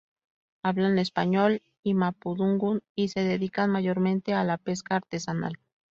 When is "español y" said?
0.97-1.93